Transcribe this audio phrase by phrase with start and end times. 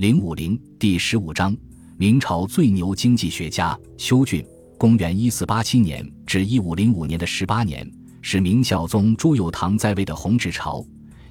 [0.00, 1.54] 零五零第十五章：
[1.98, 4.42] 明朝最牛经济学家邱俊。
[4.78, 7.86] 公元一四八七年至一五零五年的十八年，
[8.22, 10.82] 是明孝宗朱佑樘在位的弘治朝，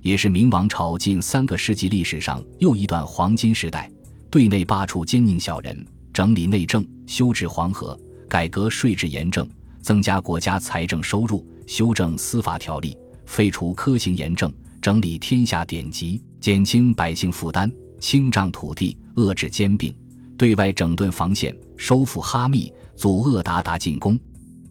[0.04, 3.90] 也是明王朝近三个世纪历史上又一段黄金时代。
[4.30, 5.84] 对内罢黜奸佞小人，
[6.14, 8.00] 整理内政，修治黄河，
[8.30, 9.50] 改革税制严正，
[9.82, 12.96] 增加国家财政收入，修正司法条例，
[13.26, 17.68] 废除科刑严正，整理天下典籍，减轻百姓负担。
[18.00, 19.94] 清障土地，遏制兼并，
[20.38, 24.20] 对外整顿防线，收复哈密，阻遏鞑靼进攻。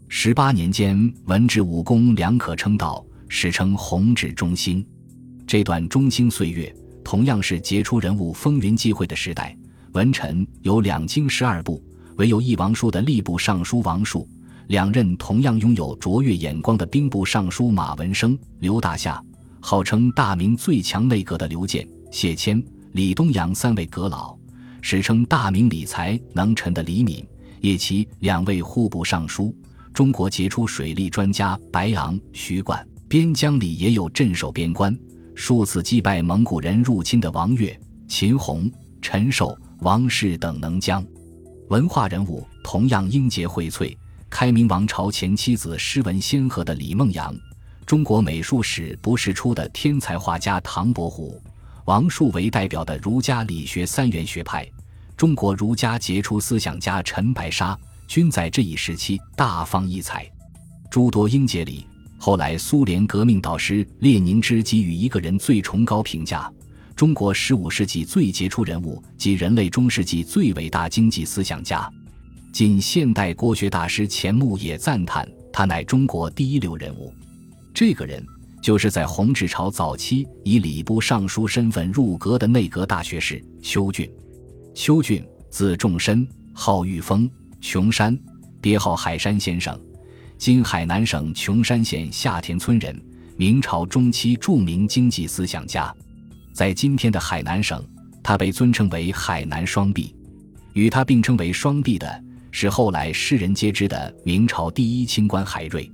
[0.08, 4.84] 十八年间，文治武功两可称道，史称弘治中兴。
[5.46, 9.56] 这段中兴岁月，同样是杰出人物风云际会的时代。
[9.92, 11.82] 文臣有两京十二部，
[12.16, 14.28] 唯有一王叔的吏部尚书王述，
[14.68, 19.22] 两任同样拥有卓越眼光的兵部尚书马文生、刘大夏，
[19.60, 22.62] 号称大明最强内阁的刘健、谢谦。
[22.92, 24.36] 李东阳三位阁老，
[24.80, 27.26] 史称大明理财能臣的李敏，
[27.60, 29.54] 叶琦两位户部尚书，
[29.92, 34.96] 中国杰出水利专家白昂、徐冠，边疆里也有镇守边关、
[35.34, 38.70] 数次击败蒙古人入侵的王岳、秦弘、
[39.02, 41.04] 陈寿、王氏等能将。
[41.68, 43.94] 文化人物同样英杰荟萃，
[44.30, 47.36] 开明王朝前妻子诗文仙鹤的李梦阳，
[47.84, 51.38] 中国美术史不世出的天才画家唐伯虎。
[51.88, 54.70] 王树为代表的儒家理学三元学派，
[55.16, 57.74] 中国儒家杰出思想家陈白沙，
[58.06, 60.30] 均在这一时期大放异彩。
[60.90, 61.86] 诸多英杰里，
[62.18, 66.52] 后来苏联革命导师列宁之给予一个人最崇高评价：
[66.94, 71.90] 中国十五世纪最杰出人物及人类中世纪最伟大经济思想家。
[72.52, 77.10] 近现代国学大师钱穆也赞叹他乃中国第一流人物。
[77.72, 78.22] 这个人。
[78.60, 84.10] 就是在弘治朝早期以礼部尚书身份入阁的内阁大学士邱俊。
[84.74, 87.28] 邱俊，字仲申，号玉峰，
[87.60, 88.18] 琼山，
[88.60, 89.78] 别号海山先生，
[90.36, 93.00] 今海南省琼山县下田村人，
[93.36, 95.92] 明朝中期著名经济思想家。
[96.52, 97.84] 在今天的海南省，
[98.22, 100.14] 他被尊称为海南双璧。
[100.74, 105.90] 与他并称为双璧的是后来世人皆知的明朝第一清官海瑞。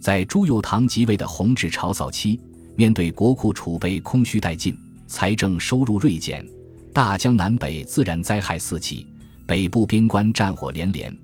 [0.00, 2.40] 在朱佑樘即位的弘治朝早期，
[2.76, 4.76] 面对国库储备空虚殆尽、
[5.08, 6.46] 财政收入锐减、
[6.92, 9.06] 大江南北自然灾害四起、
[9.44, 11.14] 北部边关战火连连、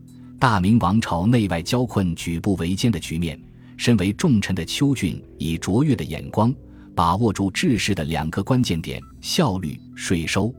[0.41, 3.41] 大明王朝内外交困、举步维艰的局面，
[3.77, 6.53] 身为重臣的邱俊以卓越的眼光，
[6.97, 10.53] 把握住治世的两个关键点：效率、税收。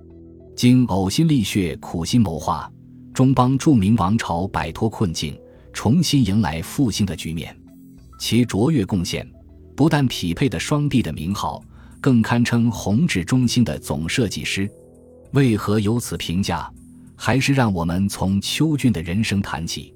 [0.55, 2.71] 经呕心沥血、苦心谋划，
[3.13, 5.37] 终帮著名王朝摆脱困境，
[5.73, 7.53] 重新迎来复兴的局面。
[8.17, 9.25] 其卓越贡献，
[9.75, 11.63] 不但匹配的双帝的名号，
[12.01, 14.69] 更堪称弘治中心的总设计师。
[15.31, 16.69] 为何有此评价？
[17.17, 19.94] 还是让我们从邱俊的人生谈起。